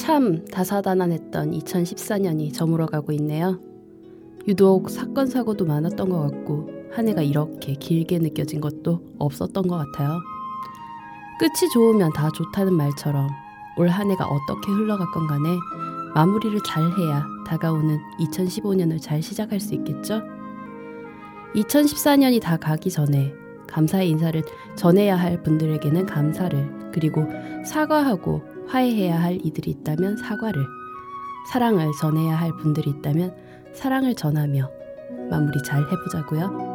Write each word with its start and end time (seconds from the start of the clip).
참 0.00 0.46
다사다난했던 0.46 1.50
2014년이 1.50 2.54
저물어가고 2.54 3.12
있네요. 3.12 3.60
유독 4.48 4.88
사건 4.88 5.26
사고도 5.26 5.66
많았던 5.66 6.08
것 6.08 6.22
같고 6.22 6.70
한 6.90 7.06
해가 7.06 7.20
이렇게 7.20 7.74
길게 7.74 8.18
느껴진 8.20 8.62
것도 8.62 9.02
없었던 9.18 9.68
것 9.68 9.76
같아요. 9.76 10.18
끝이 11.38 11.70
좋으면 11.74 12.14
다 12.14 12.30
좋다는 12.30 12.72
말처럼 12.72 13.28
올 13.76 13.88
한 13.90 14.10
해가 14.10 14.24
어떻게 14.26 14.72
흘러갔건 14.72 15.26
간에 15.26 15.58
마무리를 16.14 16.58
잘 16.64 16.82
해야 16.82 17.26
다가오는 17.46 17.98
2015년을 18.20 19.02
잘 19.02 19.22
시작할 19.22 19.60
수 19.60 19.74
있겠죠? 19.74 20.22
2014년이 21.54 22.40
다 22.40 22.56
가기 22.56 22.90
전에 22.90 23.34
감사의 23.68 24.08
인사를 24.08 24.42
전해야 24.76 25.16
할 25.16 25.42
분들에게는 25.42 26.06
감사를 26.06 26.90
그리고 26.90 27.26
사과하고 27.66 28.59
화해해야 28.70 29.20
할 29.20 29.38
이들이 29.44 29.72
있다면 29.72 30.16
사과를 30.16 30.64
사랑을 31.52 31.90
전해야 32.00 32.36
할 32.36 32.52
분들이 32.56 32.90
있다면 32.90 33.34
사랑을 33.74 34.14
전하며 34.14 34.70
마무리 35.28 35.60
잘 35.64 35.82
해보자고요. 35.90 36.69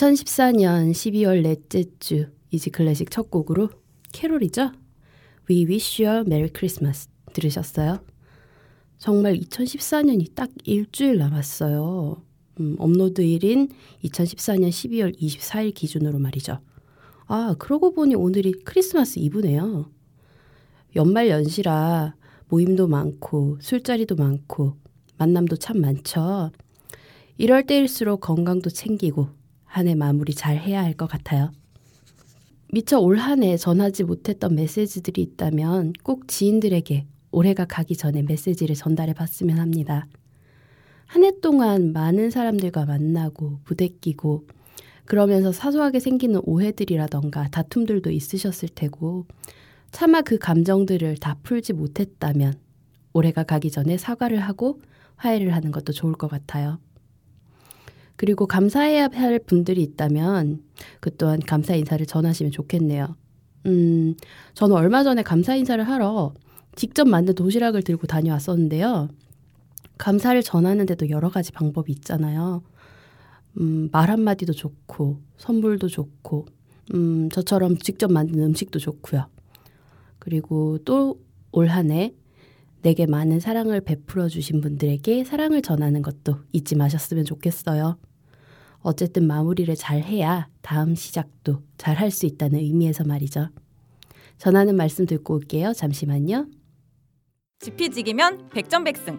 2014년 0.00 0.92
12월 0.92 1.42
넷째 1.42 1.84
주 1.98 2.26
이지 2.50 2.70
클래식 2.70 3.10
첫 3.10 3.30
곡으로 3.30 3.68
캐롤이죠. 4.12 4.72
We 5.50 5.66
Wish 5.66 6.02
You 6.02 6.20
a 6.20 6.20
Merry 6.26 6.48
Christmas 6.56 7.10
들으셨어요? 7.34 8.00
정말 8.96 9.34
2014년이 9.34 10.34
딱 10.34 10.48
일주일 10.64 11.18
남았어요. 11.18 12.22
음, 12.60 12.76
업로드일인 12.78 13.68
2014년 14.02 14.70
12월 14.70 15.18
24일 15.18 15.74
기준으로 15.74 16.18
말이죠. 16.18 16.60
아, 17.26 17.54
그러고 17.58 17.92
보니 17.92 18.14
오늘이 18.14 18.52
크리스마스 18.64 19.18
이브네요. 19.18 19.90
연말 20.96 21.28
연시라 21.28 22.14
모임도 22.48 22.88
많고 22.88 23.58
술자리도 23.60 24.16
많고 24.16 24.76
만남도 25.18 25.56
참 25.56 25.78
많죠. 25.82 26.52
이럴 27.36 27.66
때일수록 27.66 28.22
건강도 28.22 28.70
챙기고 28.70 29.39
한 29.70 29.86
해 29.88 29.94
마무리 29.94 30.34
잘 30.34 30.56
해야 30.58 30.82
할 30.82 30.94
것 30.94 31.06
같아요. 31.08 31.52
미처 32.72 32.98
올 33.00 33.18
한 33.18 33.42
해 33.42 33.56
전하지 33.56 34.04
못했던 34.04 34.54
메시지들이 34.54 35.22
있다면 35.22 35.92
꼭 36.02 36.28
지인들에게 36.28 37.06
올해가 37.32 37.64
가기 37.64 37.96
전에 37.96 38.22
메시지를 38.22 38.74
전달해 38.74 39.12
봤으면 39.14 39.58
합니다. 39.58 40.06
한 41.06 41.24
해 41.24 41.32
동안 41.40 41.92
많은 41.92 42.30
사람들과 42.30 42.84
만나고 42.86 43.60
부대끼고 43.64 44.46
그러면서 45.04 45.50
사소하게 45.52 45.98
생기는 45.98 46.40
오해들이라던가 46.44 47.48
다툼들도 47.48 48.10
있으셨을 48.10 48.68
테고 48.68 49.26
차마 49.90 50.22
그 50.22 50.38
감정들을 50.38 51.16
다 51.16 51.36
풀지 51.42 51.72
못했다면 51.72 52.54
올해가 53.12 53.42
가기 53.42 53.70
전에 53.72 53.98
사과를 53.98 54.38
하고 54.40 54.80
화해를 55.16 55.52
하는 55.52 55.72
것도 55.72 55.92
좋을 55.92 56.12
것 56.14 56.28
같아요. 56.28 56.78
그리고 58.20 58.46
감사해야 58.46 59.08
할 59.14 59.38
분들이 59.38 59.82
있다면 59.82 60.62
그 61.00 61.16
또한 61.16 61.40
감사 61.40 61.74
인사를 61.74 62.04
전하시면 62.04 62.52
좋겠네요. 62.52 63.16
음, 63.64 64.14
저는 64.52 64.76
얼마 64.76 65.02
전에 65.02 65.22
감사 65.22 65.54
인사를 65.56 65.82
하러 65.88 66.34
직접 66.76 67.08
만든 67.08 67.34
도시락을 67.34 67.82
들고 67.82 68.06
다녀왔었는데요. 68.06 69.08
감사를 69.96 70.42
전하는데도 70.42 71.08
여러 71.08 71.30
가지 71.30 71.50
방법이 71.50 71.92
있잖아요. 71.92 72.62
음, 73.58 73.88
말 73.90 74.10
한마디도 74.10 74.52
좋고, 74.52 75.22
선물도 75.38 75.88
좋고, 75.88 76.44
음, 76.94 77.30
저처럼 77.30 77.78
직접 77.78 78.12
만든 78.12 78.42
음식도 78.42 78.78
좋고요. 78.80 79.28
그리고 80.18 80.76
또 80.84 81.16
올 81.52 81.68
한 81.68 81.90
해 81.90 82.14
내게 82.82 83.06
많은 83.06 83.40
사랑을 83.40 83.80
베풀어 83.80 84.28
주신 84.28 84.60
분들에게 84.60 85.24
사랑을 85.24 85.62
전하는 85.62 86.02
것도 86.02 86.36
잊지 86.52 86.76
마셨으면 86.76 87.24
좋겠어요. 87.24 87.98
어쨌든 88.82 89.26
마무리를 89.26 89.74
잘 89.76 90.00
해야 90.02 90.48
다음 90.62 90.94
시작도 90.94 91.62
잘 91.76 91.96
할 91.96 92.10
수 92.10 92.26
있다는 92.26 92.58
의미에서 92.60 93.04
말이죠. 93.04 93.48
전하는 94.38 94.76
말씀 94.76 95.04
듣고 95.06 95.34
올게요. 95.34 95.72
잠시만요. 95.74 96.46
지피지기면 97.58 98.48
백전백승. 98.48 99.18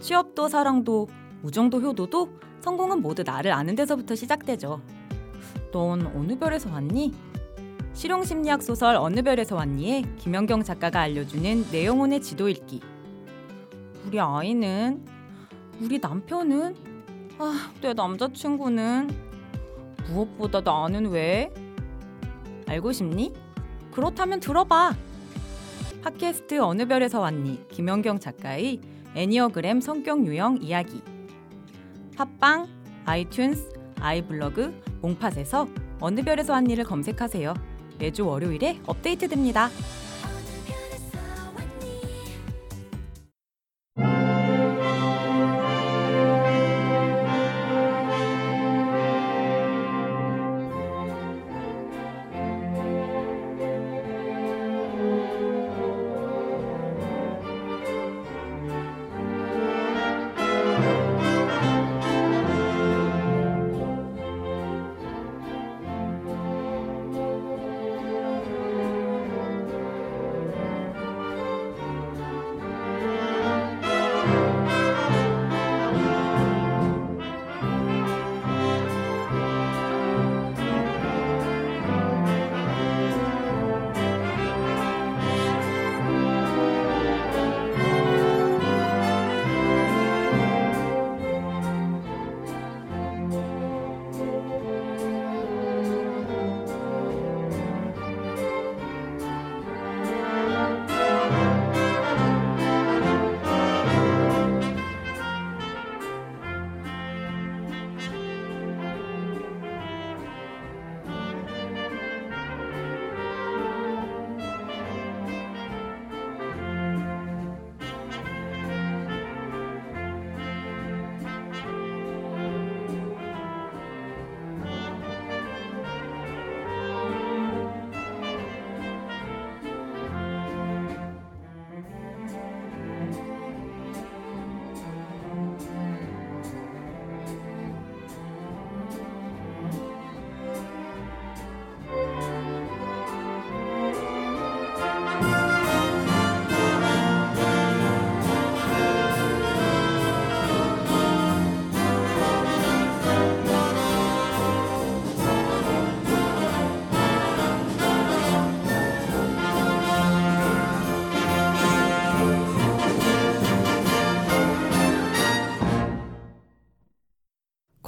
취업도 0.00 0.48
사랑도 0.48 1.08
우정도 1.42 1.80
효도도 1.80 2.30
성공은 2.62 3.02
모두 3.02 3.22
나를 3.22 3.52
아는 3.52 3.74
데서부터 3.74 4.14
시작되죠. 4.14 4.80
넌 5.72 6.06
어느 6.16 6.38
별에서 6.38 6.70
왔니? 6.70 7.12
실용심리학 7.92 8.62
소설 8.62 8.96
어느 8.96 9.20
별에서 9.22 9.56
왔니에 9.56 10.02
김연경 10.18 10.62
작가가 10.62 11.00
알려주는 11.00 11.66
내 11.70 11.84
영혼의 11.84 12.22
지도 12.22 12.48
읽기. 12.48 12.80
우리 14.06 14.18
아이는 14.18 15.04
우리 15.80 15.98
남편은 15.98 16.91
아, 17.38 17.70
내 17.80 17.92
남자친구는 17.92 19.10
무엇보다 20.08 20.60
나는 20.60 21.06
왜? 21.10 21.52
알고 22.66 22.92
싶니? 22.92 23.32
그렇다면 23.92 24.40
들어봐. 24.40 24.94
팟캐스트 26.02 26.58
어느 26.60 26.86
별에서 26.86 27.20
왔니? 27.20 27.68
김연경 27.68 28.18
작가의 28.18 28.80
애니어그램 29.14 29.80
성격 29.80 30.26
유형 30.26 30.58
이야기. 30.60 31.02
팟빵, 32.16 32.66
아이튠스, 33.06 33.80
아이블로그, 34.00 34.80
몽팟에서 35.00 35.68
어느 36.00 36.22
별에서 36.22 36.52
왔니를 36.54 36.84
검색하세요. 36.84 37.54
매주 37.98 38.26
월요일에 38.26 38.80
업데이트됩니다. 38.86 39.68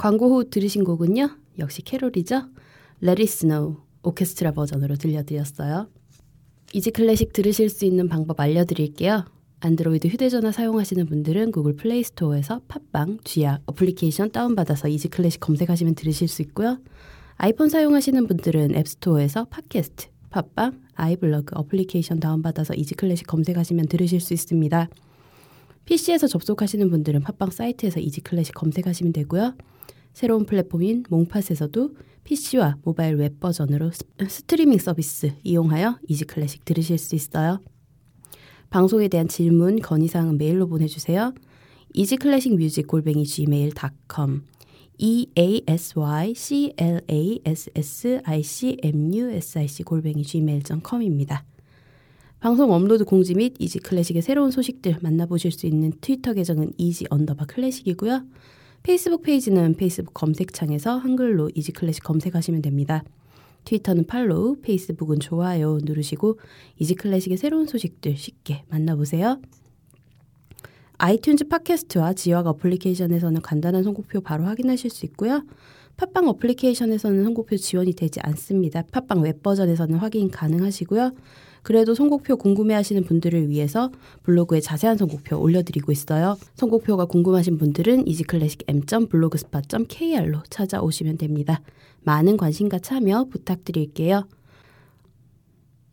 광고 0.05 0.29
후 0.29 0.47
들으신 0.51 0.83
곡은요. 0.83 1.31
역시 1.57 1.81
캐롤이죠. 1.81 2.43
Let 3.01 3.19
It 3.19 3.23
Snow 3.23 3.77
오케스트라 4.03 4.51
버전으로 4.51 4.97
들려드렸어요. 4.97 5.89
이지 6.73 6.91
클래식 6.91 7.33
들으실 7.33 7.69
수 7.69 7.85
있는 7.85 8.07
방법 8.07 8.39
알려드릴게요. 8.39 9.25
안드로이드 9.61 10.07
휴대전화 10.09 10.51
사용하시는 10.51 11.07
분들은 11.07 11.51
구글 11.51 11.75
플레이 11.75 12.03
스토어에서 12.03 12.61
팟빵, 12.67 13.17
쥐약 13.23 13.63
어플리케이션 13.65 14.29
다운받아서 14.29 14.89
이지 14.89 15.07
클래식 15.07 15.39
검색하시면 15.39 15.95
들으실 15.95 16.27
수 16.27 16.43
있고요. 16.43 16.77
아이폰 17.37 17.69
사용하시는 17.69 18.27
분들은 18.27 18.75
앱스토어에서 18.75 19.45
팟캐스트, 19.45 20.09
팟빵, 20.29 20.81
아이블로그 20.93 21.57
어플리케이션 21.57 22.19
다운받아서 22.19 22.75
이지 22.75 22.93
클래식 22.93 23.25
검색하시면 23.25 23.87
들으실 23.87 24.19
수 24.19 24.35
있습니다. 24.35 24.87
PC에서 25.85 26.27
접속하시는 26.27 26.91
분들은 26.91 27.21
팟빵 27.21 27.49
사이트에서 27.49 27.99
이지 27.99 28.21
클래식 28.21 28.53
검색하시면 28.53 29.11
되고요. 29.11 29.55
새로운 30.15 30.45
플랫폼인 30.45 31.03
몽팟에서도 31.09 31.89
PC와 32.23 32.77
모바일 32.85 33.15
웹 33.15 33.41
버전으로 33.41 33.91
스트리밍 34.25 34.79
서비스 34.79 35.33
이용하여 35.43 35.99
이지 36.07 36.23
클래식 36.23 36.63
들으실 36.63 36.97
수 36.97 37.15
있어요. 37.15 37.59
방송에 38.69 39.09
대한 39.09 39.27
질문, 39.27 39.81
건의사항은 39.81 40.37
메일로 40.37 40.69
보내주세요. 40.69 41.33
easyclassicmusic 41.93 42.87
골뱅이 42.87 43.25
gmail.com 43.25 44.43
e 44.99 45.27
a 45.37 45.61
s 45.67 45.99
y 45.99 46.33
c 46.33 46.73
l 46.77 47.01
a 47.11 47.41
s 47.43 47.69
s 47.75 48.21
i 48.23 48.41
c 48.41 48.77
m 48.81 49.13
u 49.13 49.29
s 49.29 49.59
i 49.59 49.67
c 49.67 49.83
골뱅이 49.83 50.23
gmail.com입니다. 50.23 51.43
방송 52.39 52.71
업로드 52.71 53.03
공지 53.03 53.35
및 53.35 53.55
이지 53.59 53.79
클래식의 53.79 54.21
새로운 54.21 54.51
소식들 54.51 54.99
만나보실 55.01 55.51
수 55.51 55.67
있는 55.67 55.91
트위터 55.99 56.31
계정은 56.31 56.71
easy 56.77 57.05
언더바 57.09 57.47
classic이고요. 57.47 58.23
페이스북 58.85 59.23
페이지는 59.23 59.73
페이스북 59.73 60.13
검색창에서 60.13 60.97
한글로 60.97 61.49
이지 61.55 61.71
클래식 61.71 62.03
검색하시면 62.03 62.61
됩니다. 62.61 63.03
트위터는 63.63 64.05
팔로우, 64.05 64.57
페이스북은 64.61 65.19
좋아요 65.19 65.79
누르시고 65.81 66.39
이지 66.77 66.93
클래식의 66.93 67.39
새로운 67.39 67.65
소식들 67.65 68.15
쉽게 68.15 68.63
만나보세요. 68.69 69.41
아이튠즈 70.99 71.49
팟캐스트와 71.49 72.13
쥐약 72.13 72.45
어플리케이션에서는 72.45 73.41
간단한 73.41 73.81
선곡표 73.81 74.21
바로 74.21 74.43
확인하실 74.43 74.91
수 74.91 75.07
있고요. 75.07 75.43
팟빵 75.97 76.27
어플리케이션에서는 76.27 77.23
선곡표 77.23 77.57
지원이 77.57 77.93
되지 77.93 78.19
않습니다. 78.19 78.83
팟빵 78.91 79.21
웹 79.21 79.41
버전에서는 79.41 79.97
확인 79.97 80.29
가능하시고요. 80.29 81.11
그래도 81.65 81.95
선곡표 81.95 82.37
궁금해하시는 82.37 83.05
분들을 83.05 83.49
위해서 83.49 83.91
블로그에 84.21 84.59
자세한 84.59 84.97
선곡표 84.97 85.39
올려드리고 85.39 85.91
있어요. 85.91 86.37
선곡표가 86.53 87.05
궁금하신 87.05 87.57
분들은 87.57 88.05
m.블로그스팟.kr로 88.67 90.43
찾아오시면 90.47 91.17
됩니다. 91.17 91.61
많은 92.03 92.37
관심과 92.37 92.77
참여 92.77 93.25
부탁드릴게요. 93.31 94.27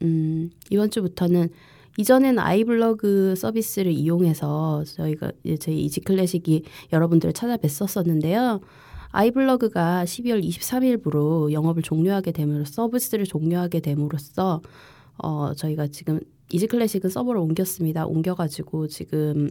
음, 0.02 0.50
이번 0.68 0.90
주부터는 0.90 1.48
이전에는 1.96 2.38
아이블로그 2.38 3.34
서비스를 3.34 3.92
이용해서 3.92 4.84
저희가 4.84 5.32
저희 5.58 5.84
이지클래식이 5.84 6.64
여러분들을 6.92 7.32
찾아뵀었었는데요. 7.32 8.60
아이블로그가 9.08 10.04
12월 10.04 10.44
23일부로 10.44 11.50
영업을 11.50 11.82
종료하게 11.82 12.32
됨으로써 12.32 12.72
서비스를 12.72 13.24
종료하게 13.24 13.80
됨으로써 13.80 14.60
어, 15.18 15.54
저희가 15.54 15.88
지금 15.88 16.20
이지 16.50 16.66
클래식은 16.66 17.10
서버를 17.10 17.40
옮겼습니다. 17.40 18.06
옮겨가지고 18.06 18.88
지금 18.88 19.50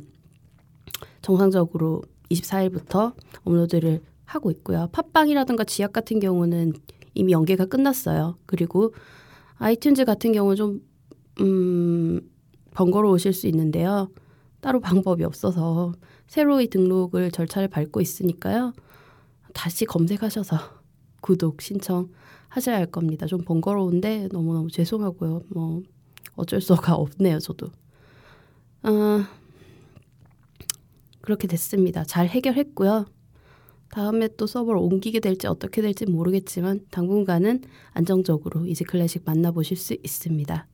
정상적으로 1.22 2.04
24일부터 2.30 3.14
업로드를 3.44 4.02
하고 4.26 4.52
있고요. 4.52 4.88
팟빵이라든가 4.92 5.64
쥐약 5.64 5.94
같은 5.94 6.20
경우는 6.20 6.74
이미 7.14 7.34
연계가 7.34 7.66
끝났어요. 7.66 8.38
그리고 8.46 8.94
아이튠즈 9.60 10.06
같은 10.06 10.32
경우는 10.32 10.56
좀, 10.56 10.82
음, 11.42 12.22
번거로우실 12.74 13.34
수 13.34 13.48
있는데요. 13.48 14.10
따로 14.62 14.80
방법이 14.80 15.24
없어서 15.24 15.94
새로이 16.28 16.68
등록을 16.70 17.32
절차를 17.32 17.68
밟고 17.68 18.00
있으니까요. 18.00 18.74
다시 19.54 19.86
검색하셔서 19.86 20.58
구독 21.20 21.62
신청 21.62 22.10
하셔야 22.52 22.76
할 22.76 22.86
겁니다. 22.86 23.26
좀 23.28 23.42
번거로운데 23.42 24.28
너무너무 24.32 24.70
죄송하고요. 24.70 25.44
뭐 25.50 25.82
어쩔 26.36 26.60
수가 26.60 26.96
없네요, 26.96 27.40
저도. 27.40 27.68
아, 28.82 29.30
그렇게 31.22 31.48
됐습니다. 31.48 32.04
잘 32.04 32.28
해결했고요. 32.28 33.06
다음에 33.90 34.28
또 34.36 34.48
서버를 34.48 34.82
옮기게 34.82 35.22
될지 35.22 35.48
어떻게 35.48 35.82
될지 35.82 36.06
모르겠지만 36.06 36.82
당분간은 36.92 37.62
안정적으로 37.92 38.66
이지 38.66 38.84
클래식 38.84 39.24
만나보실 39.26 39.78
수 39.78 39.94
있습니다. 39.94 40.68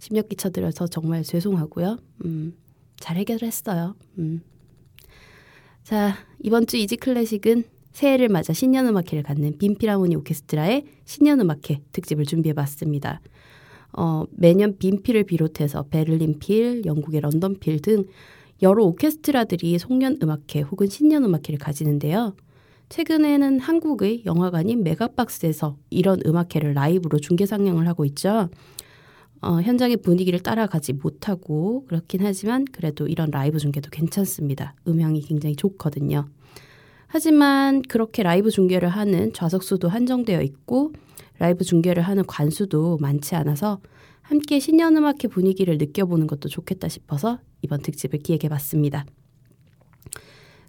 심력 0.00 0.28
끼쳐드려서 0.28 0.88
정말 0.88 1.22
죄송하고요. 1.22 1.98
음, 2.24 2.56
잘 2.98 3.16
해결했어요. 3.16 3.94
음. 4.18 4.42
자, 5.84 6.16
이번 6.42 6.66
주 6.66 6.76
이지 6.76 6.96
클래식은 6.96 7.64
새해를 7.94 8.28
맞아 8.28 8.52
신년음악회를 8.52 9.22
갖는 9.22 9.56
빈필하모니 9.56 10.16
오케스트라의 10.16 10.84
신년음악회 11.04 11.80
특집을 11.92 12.26
준비해봤습니다. 12.26 13.20
어, 13.92 14.24
매년 14.32 14.76
빈필을 14.76 15.24
비롯해서 15.24 15.84
베를린필, 15.84 16.84
영국의 16.84 17.20
런던필 17.20 17.80
등 17.80 18.04
여러 18.62 18.84
오케스트라들이 18.84 19.78
송년음악회 19.78 20.62
혹은 20.62 20.88
신년음악회를 20.88 21.58
가지는데요. 21.58 22.34
최근에는 22.88 23.60
한국의 23.60 24.24
영화관인 24.26 24.82
메가박스에서 24.82 25.76
이런 25.90 26.20
음악회를 26.26 26.74
라이브로 26.74 27.18
중계 27.18 27.46
상영을 27.46 27.86
하고 27.86 28.04
있죠. 28.06 28.48
어, 29.40 29.60
현장의 29.60 29.98
분위기를 29.98 30.40
따라가지 30.40 30.94
못하고 30.94 31.84
그렇긴 31.86 32.22
하지만 32.24 32.64
그래도 32.72 33.06
이런 33.06 33.30
라이브 33.30 33.58
중계도 33.58 33.90
괜찮습니다. 33.90 34.74
음향이 34.88 35.20
굉장히 35.20 35.54
좋거든요. 35.54 36.28
하지만 37.14 37.82
그렇게 37.82 38.24
라이브 38.24 38.50
중계를 38.50 38.88
하는 38.88 39.32
좌석수도 39.32 39.86
한정되어 39.88 40.42
있고 40.42 40.90
라이브 41.38 41.62
중계를 41.62 42.02
하는 42.02 42.26
관수도 42.26 42.98
많지 43.00 43.36
않아서 43.36 43.78
함께 44.20 44.58
신년음악회 44.58 45.28
분위기를 45.28 45.78
느껴보는 45.78 46.26
것도 46.26 46.48
좋겠다 46.48 46.88
싶어서 46.88 47.38
이번 47.62 47.82
특집을 47.82 48.18
기획해 48.18 48.48
봤습니다. 48.48 49.06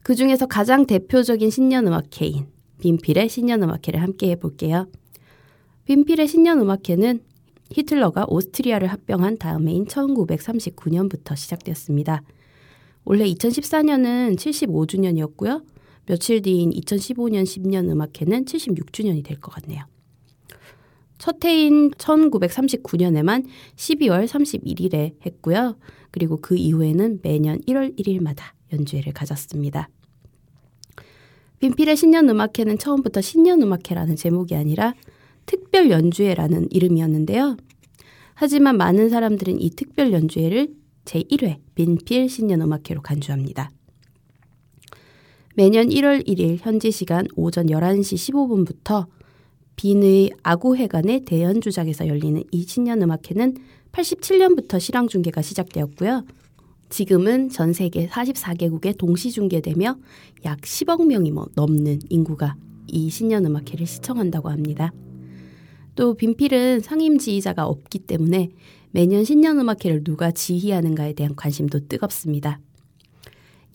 그 0.04 0.14
중에서 0.14 0.46
가장 0.46 0.86
대표적인 0.86 1.50
신년음악회인 1.50 2.46
빈필의 2.78 3.28
신년음악회를 3.28 4.00
함께 4.00 4.30
해볼게요. 4.30 4.88
빈필의 5.86 6.28
신년음악회는 6.28 7.22
히틀러가 7.72 8.26
오스트리아를 8.28 8.88
합병한 8.90 9.40
다음해인 9.40 9.86
1939년부터 9.86 11.36
시작되었습니다. 11.36 12.22
원래 13.04 13.26
2014년은 13.26 14.36
75주년이었고요. 14.36 15.75
며칠 16.08 16.42
뒤인 16.42 16.72
2015년 16.72 17.44
10년 17.44 17.90
음악회는 17.90 18.46
76주년이 18.46 19.24
될 19.24 19.40
것 19.40 19.52
같네요. 19.52 19.84
첫 21.18 21.44
해인 21.46 21.92
1939년에만 21.92 23.46
12월 23.76 24.28
31일에 24.28 25.16
했고요. 25.26 25.78
그리고 26.12 26.38
그 26.38 26.56
이후에는 26.56 27.20
매년 27.24 27.60
1월 27.62 27.98
1일마다 27.98 28.44
연주회를 28.74 29.14
가졌습니다. 29.14 29.90
빈필의 31.60 31.96
신년 31.96 32.30
음악회는 32.30 32.78
처음부터 32.78 33.22
신년 33.22 33.62
음악회라는 33.62 34.16
제목이 34.18 34.56
아니라 34.56 34.94
특별 35.46 35.90
연주회라는 35.90 36.68
이름이었는데요. 36.72 37.58
하지만 38.34 38.78
많은 38.78 39.10
사람들은 39.10 39.62
이 39.62 39.70
특별 39.72 40.12
연주회를 40.12 40.74
제1회 41.06 41.60
빈필 41.76 42.30
신년 42.30 42.62
음악회로 42.62 43.02
간주합니다. 43.02 43.72
매년 45.58 45.88
1월 45.88 46.28
1일 46.28 46.58
현지 46.60 46.92
시간 46.92 47.26
오전 47.38 47.68
11시 47.68 48.34
15분부터 48.34 49.06
빈의 49.78 50.32
아구회관의 50.44 51.22
대연주장에서 51.22 52.10
열리는 52.10 52.44
이 52.52 52.64
신년 52.64 53.02
음악회는 53.02 53.56
87년부터 53.94 54.82
실황 54.82 55.08
중계가 55.08 55.42
시작되었고요. 55.42 56.26
지금은 56.90 57.48
전 57.48 57.72
세계 57.72 58.06
44개국에 58.06 58.98
동시 58.98 59.32
중계되며 59.32 59.96
약 60.44 60.60
10억 60.60 61.08
명이 61.08 61.32
뭐 61.32 61.48
넘는 61.56 62.00
인구가 62.10 62.58
이 62.88 63.10
신년 63.10 63.46
음악회를 63.46 63.86
시청한다고 63.86 64.50
합니다. 64.50 64.92
또 65.96 66.16
빈필은 66.16 66.82
상임 66.82 67.18
지휘자가 67.18 67.66
없기 67.66 68.00
때문에 68.00 68.50
매년 68.92 69.24
신년 69.24 69.58
음악회를 69.58 70.04
누가 70.04 70.32
지휘하는가에 70.32 71.14
대한 71.14 71.34
관심도 71.38 71.88
뜨겁습니다. 71.88 72.60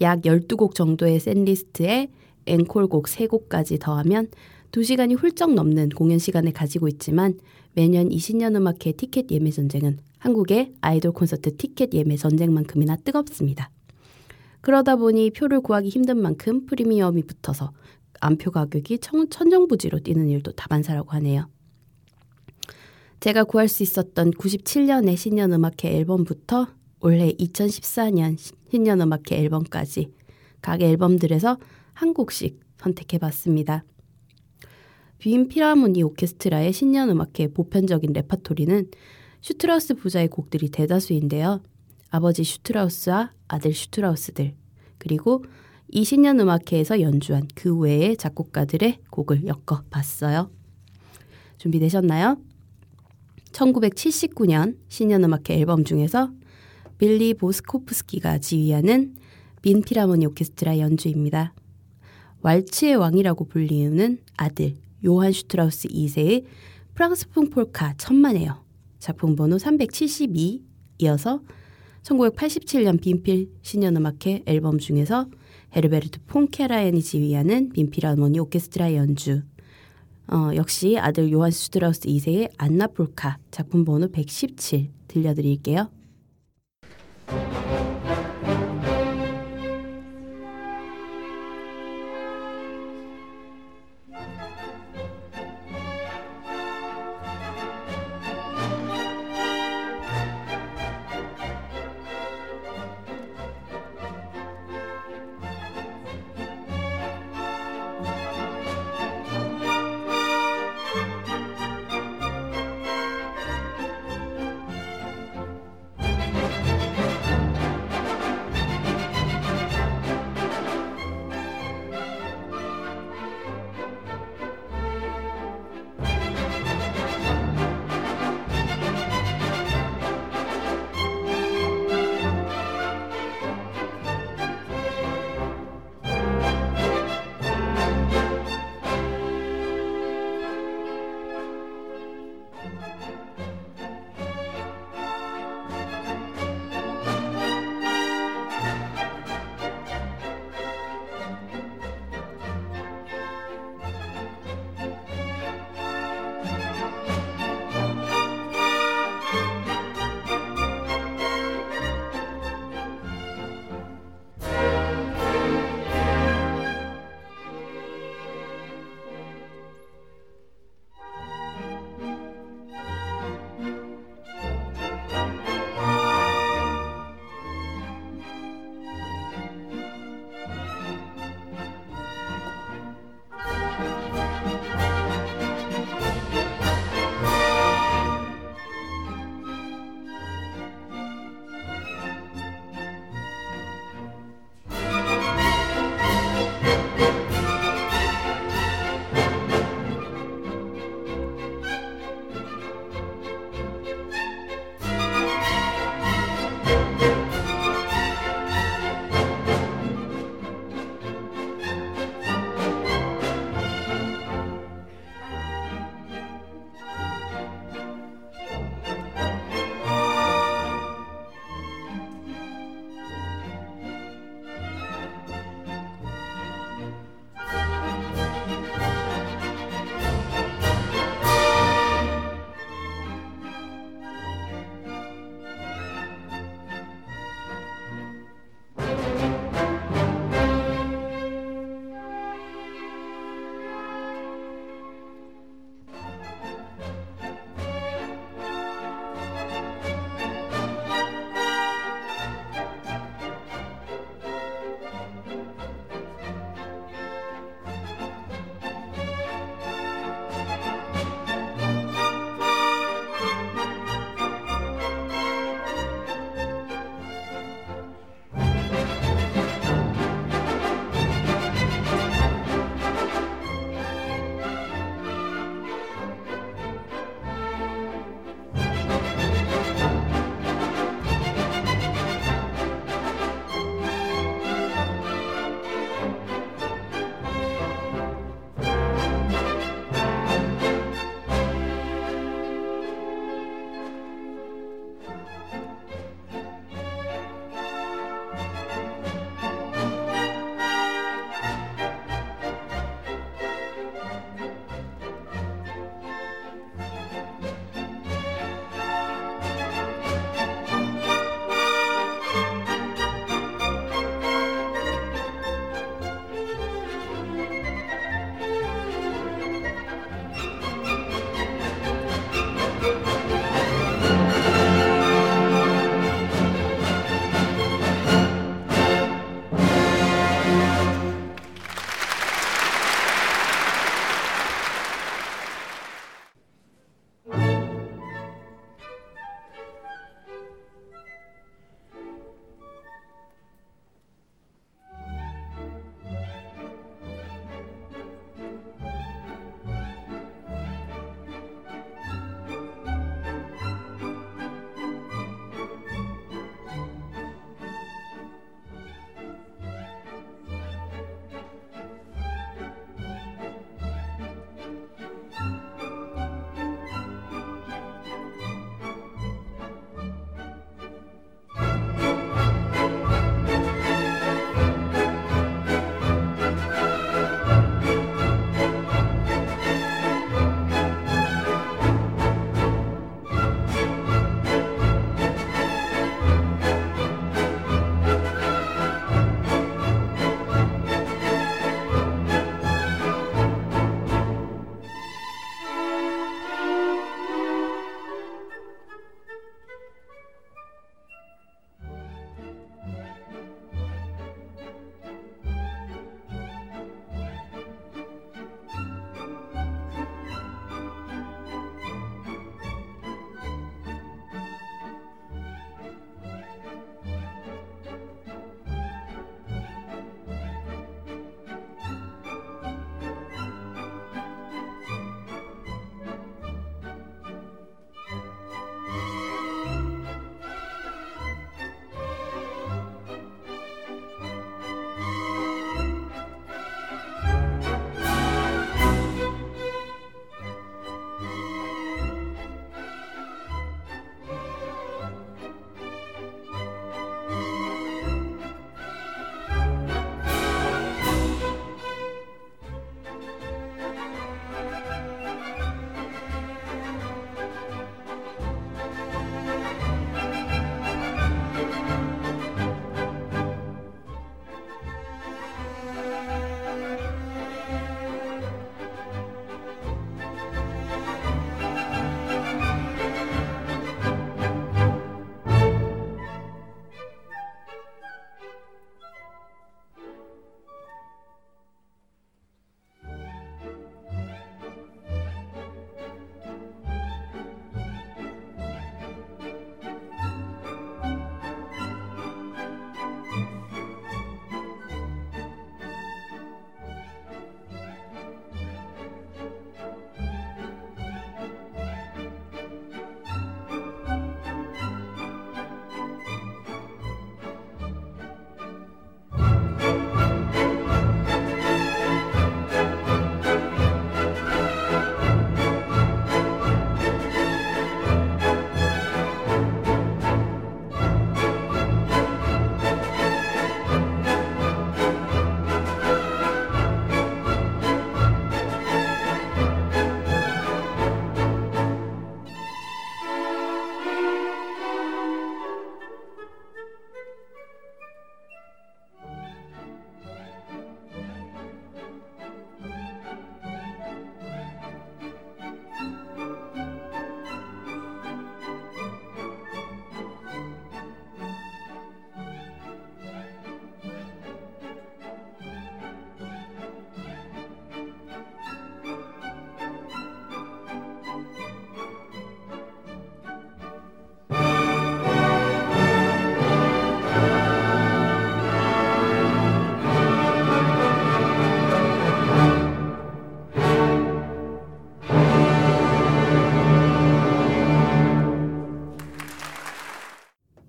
약 0.01 0.23
12곡 0.23 0.75
정도의 0.75 1.21
샌리스트에 1.21 2.09
앵콜곡 2.47 3.07
3곡까지 3.07 3.81
더하면 3.81 4.29
2시간이 4.73 5.19
훌쩍 5.19 5.53
넘는 5.53 5.91
공연 5.91 6.19
시간을 6.19 6.53
가지고 6.53 6.89
있지만 6.89 7.39
매년 7.75 8.09
20년 8.09 8.57
음악회 8.57 8.93
티켓 8.93 9.31
예매 9.31 9.51
전쟁은 9.51 9.99
한국의 10.19 10.75
아이돌 10.81 11.13
콘서트 11.13 11.57
티켓 11.57 11.93
예매 11.95 12.17
전쟁만큼이나 12.17 12.97
뜨겁습니다. 12.97 13.71
그러다 14.61 14.97
보니 14.97 15.31
표를 15.31 15.61
구하기 15.61 15.89
힘든 15.89 16.21
만큼 16.21 16.67
프리미엄이 16.67 17.23
붙어서 17.23 17.73
암표 18.21 18.51
가격이 18.51 18.99
천, 18.99 19.31
천정부지로 19.31 20.01
뛰는 20.01 20.29
일도 20.29 20.53
다반사라고 20.53 21.11
하네요. 21.13 21.49
제가 23.21 23.45
구할 23.45 23.69
수 23.69 23.83
있었던 23.83 24.33
97년의 24.33 25.17
신년 25.17 25.53
음악회 25.53 25.91
앨범부터 25.97 26.69
올해 27.01 27.33
2014년 27.33 28.37
신년 28.71 29.01
음악회 29.01 29.37
앨범까지 29.37 30.13
각 30.61 30.83
앨범들에서 30.83 31.59
한 31.95 32.15
곡씩 32.15 32.61
선택해봤습니다. 32.79 33.85
빈 35.19 35.49
필하모니 35.49 36.03
오케스트라의 36.03 36.73
신년 36.73 37.11
음악회 37.11 37.49
보편적인 37.49 38.13
레파토리는 38.13 38.91
슈트라우스 39.43 39.95
부자의 39.95 40.29
곡들이 40.29 40.71
대다수인데요. 40.71 41.63
아버지 42.11 42.45
슈트라우스와 42.45 43.33
아들 43.49 43.73
슈트라우스들 43.73 44.55
그리고 44.99 45.45
이 45.89 46.05
신년 46.05 46.39
음악회에서 46.41 47.01
연주한 47.01 47.49
그 47.55 47.77
외의 47.77 48.17
작곡가들의 48.17 49.01
곡을 49.11 49.47
엮어봤어요. 49.47 50.51
준비되셨나요? 51.59 52.39
1979년 53.53 54.77
신년음악회 54.89 55.55
앨범 55.55 55.85
중에서 55.85 56.31
빌리 57.01 57.33
보스코프스키가 57.33 58.41
지휘하는 58.41 59.17
빈 59.63 59.81
필하모니 59.81 60.27
오케스트라 60.27 60.79
연주입니다. 60.81 61.55
왈츠의 62.43 62.97
왕이라고 62.97 63.47
불리우는 63.47 64.19
아들 64.37 64.75
요한 65.07 65.33
슈트라우스 65.33 65.89
2세의 65.89 66.45
프랑스풍 66.93 67.49
폴카 67.49 67.95
천만에요. 67.97 68.63
작품 68.99 69.35
번호 69.35 69.57
372 69.57 70.63
이어서 70.99 71.41
1987년 72.03 73.01
빈필 73.01 73.49
신년음악회 73.63 74.43
앨범 74.45 74.79
중에서 74.79 75.27
헤르베르트 75.75 76.21
폰 76.27 76.47
카라얀이 76.47 77.01
지휘하는 77.01 77.71
빈필하모니 77.71 78.39
오케스트라 78.41 78.95
연주 78.95 79.41
어, 80.31 80.51
역시 80.55 80.99
아들 80.99 81.33
요한 81.33 81.51
슈트라우스 81.51 82.03
2세의 82.03 82.51
안나 82.59 82.89
폴카 82.89 83.39
작품 83.51 83.87
번호 83.87 84.09
117 84.09 84.91
들려드릴게요. 85.09 86.00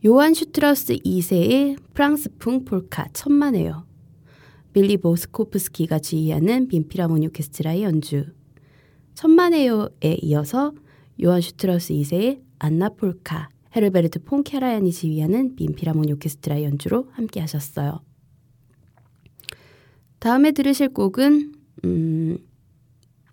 요한 0.04 0.34
슈트라우스 0.34 0.96
2세의 0.96 1.78
프랑스풍 1.94 2.66
폴카 2.66 3.10
천만에요. 3.14 3.86
빌리 4.74 4.98
보스코프스키가 4.98 6.00
지휘하는 6.00 6.68
빈필하모니 6.70 7.28
오케스트라의 7.28 7.84
연주. 7.84 8.26
천만에요에 9.14 10.18
이어서 10.24 10.74
요한 11.24 11.42
슈트라우스 11.42 11.94
2세의 11.94 12.42
안나 12.58 12.90
폴카, 12.90 13.50
헤르베르트 13.76 14.24
폰 14.24 14.44
카라얀이 14.44 14.92
지휘하는 14.92 15.56
빈필하모니 15.56 16.14
오케스트라의 16.14 16.64
연주로 16.64 17.08
함께 17.12 17.40
하셨어요. 17.40 18.00
다음에 20.18 20.52
들으실 20.52 20.90
곡은 20.96 21.54
음, 21.86 22.38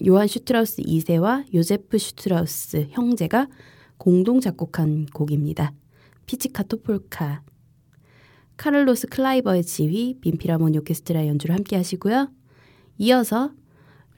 요한 0.06 0.26
슈트라우스 0.26 0.82
2세와 0.82 1.46
요제프 1.54 1.96
슈트라우스 1.96 2.88
형제가 2.90 3.48
공동 3.96 4.40
작곡한 4.40 5.06
곡입니다. 5.06 5.72
피치카토 6.28 6.82
폴카. 6.82 7.42
카를로스 8.58 9.06
클라이버의 9.06 9.64
지휘, 9.64 10.18
빈필하모니 10.20 10.76
오케스트라 10.78 11.26
연주를 11.26 11.54
함께 11.54 11.74
하시고요. 11.76 12.30
이어서 12.98 13.52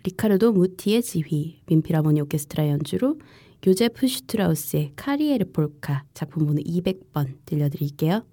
리카르도 0.03 0.53
무티의 0.53 1.03
지휘, 1.03 1.61
빈필하모니 1.67 2.21
오케스트라 2.23 2.69
연주로 2.69 3.21
요제프 3.65 4.09
슈트라우스의 4.09 4.95
카리에르 4.97 5.53
폴카 5.53 6.05
작품 6.13 6.47
번호 6.47 6.61
200번 6.63 7.37
들려드릴게요. 7.47 8.25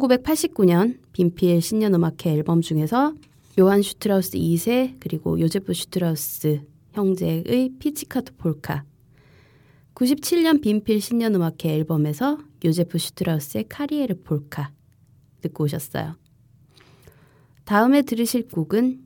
1989년 0.00 0.98
빈필 1.12 1.60
신년음악회 1.60 2.32
앨범 2.32 2.62
중에서 2.62 3.14
요한 3.58 3.82
슈트라우스 3.82 4.32
2세 4.32 4.96
그리고 4.98 5.38
요제프 5.38 5.74
슈트라우스 5.74 6.62
형제의 6.92 7.70
피치카트 7.78 8.36
폴카. 8.36 8.84
97년 9.94 10.62
빈필 10.62 11.00
신년음악회 11.02 11.74
앨범에서 11.74 12.38
요제프 12.64 12.96
슈트라우스의 12.96 13.64
카리에르 13.68 14.22
폴카 14.22 14.72
듣고 15.42 15.64
오셨어요. 15.64 16.16
다음에 17.64 18.02
들으실 18.02 18.48
곡은 18.48 19.00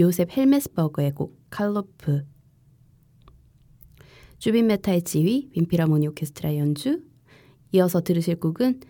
요셉 0.00 0.34
헬메스버그의 0.34 1.12
곡 1.12 1.38
칼로프. 1.50 2.24
주빈 4.38 4.68
메타의 4.68 5.02
지휘, 5.02 5.50
빈필하모니 5.50 6.08
오케스트라 6.08 6.56
연주. 6.56 7.02
이어서 7.72 8.00
들으실 8.00 8.36
곡은 8.36 8.80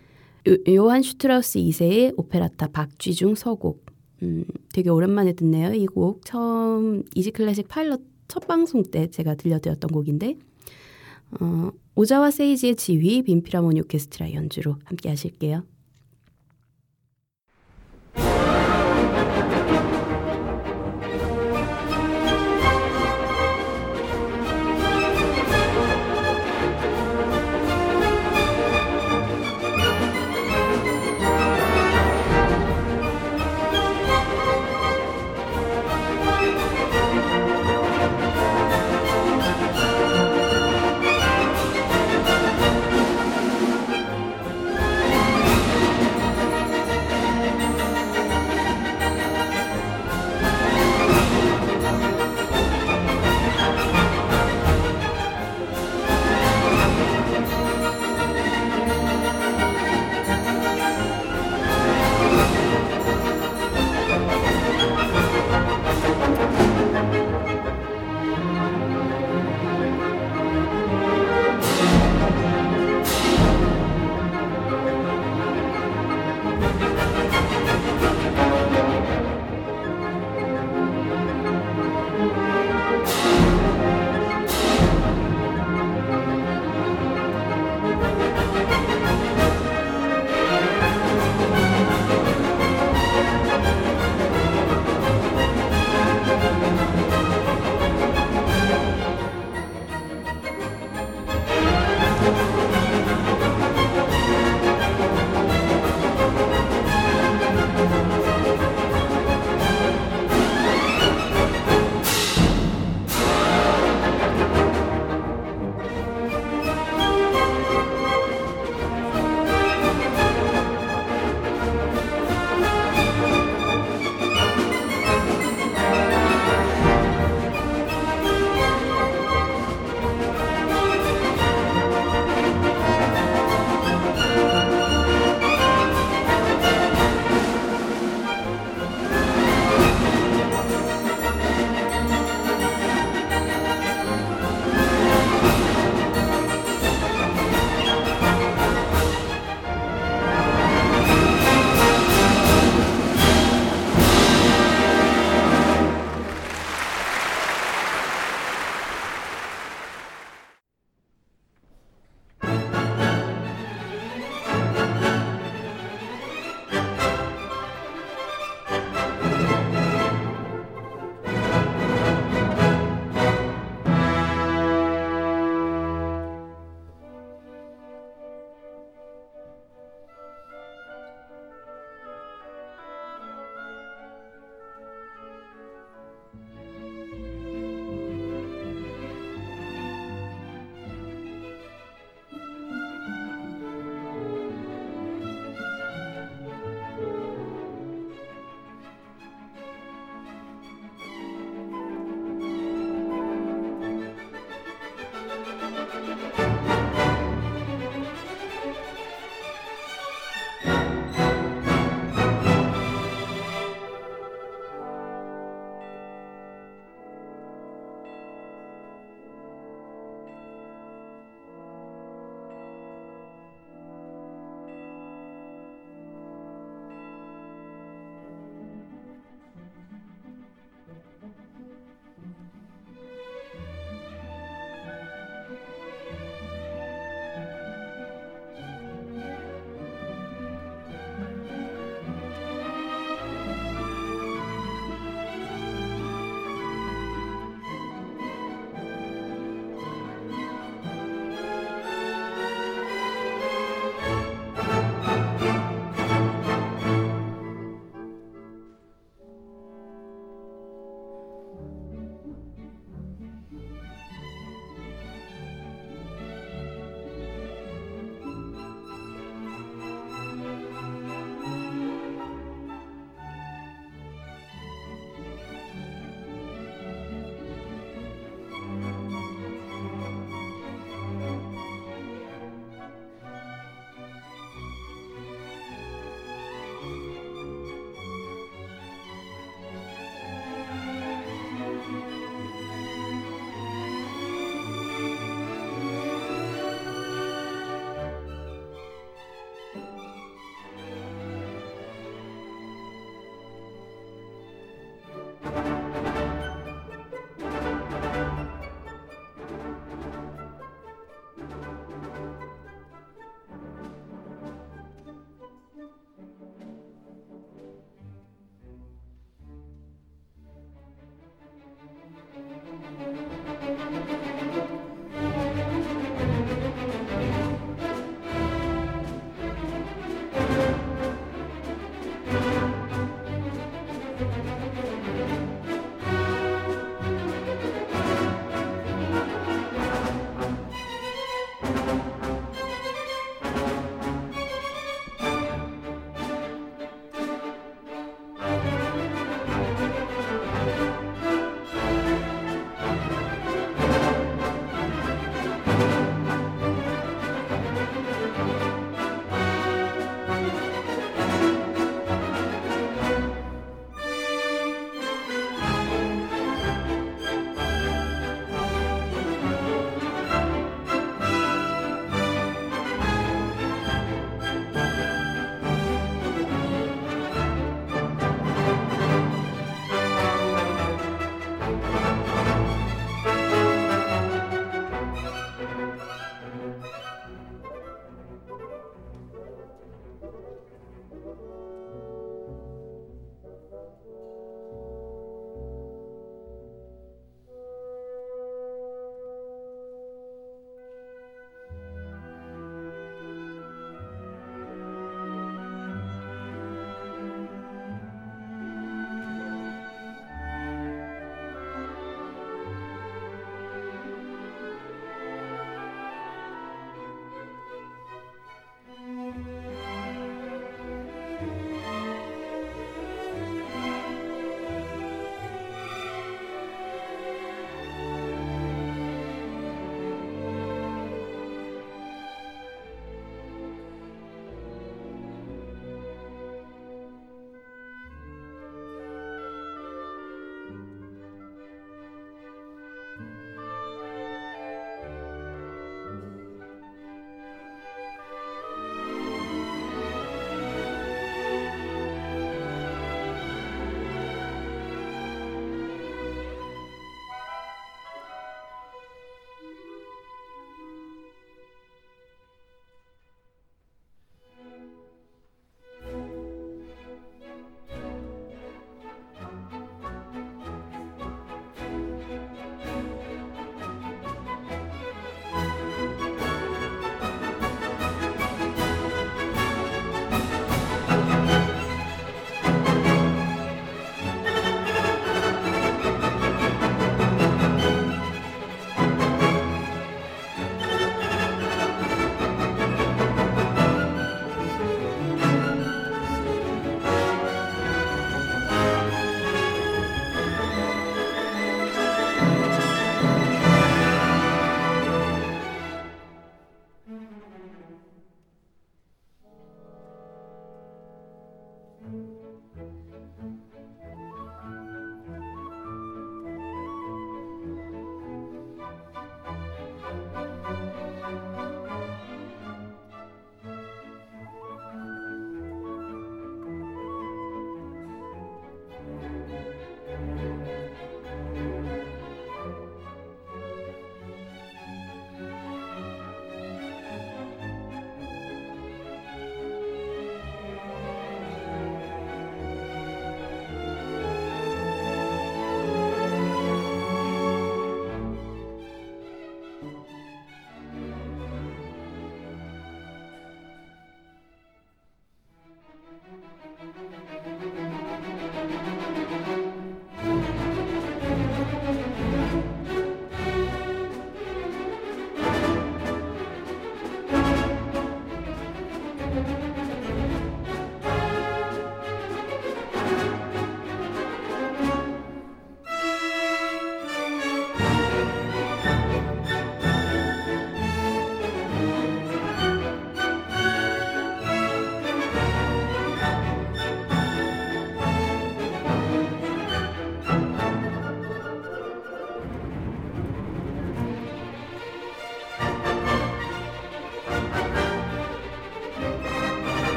요한 0.68 1.02
슈트라우스 1.02 1.58
2세의 1.58 2.14
오페레타 2.16 2.68
박쥐중 2.68 3.34
서곡 3.34 3.86
음, 4.22 4.44
되게 4.72 4.90
오랜만에 4.90 5.32
듣네요. 5.34 5.74
이 5.74 5.86
곡 5.86 6.24
처음 6.24 7.02
Easy 7.14 7.30
Classic 7.32 7.68
파일럿 7.68 8.00
첫 8.28 8.46
방송 8.46 8.82
때 8.82 9.08
제가 9.10 9.34
들려드렸던 9.36 9.90
곡인데 9.90 10.36
어, 11.40 11.70
오자와 11.94 12.30
세이지의 12.30 12.76
지휘, 12.76 13.22
빈 13.22 13.37
필하모니 13.37 13.80
오케스트라 13.82 14.32
연주로 14.32 14.76
함께 14.84 15.08
하실게요. 15.10 15.64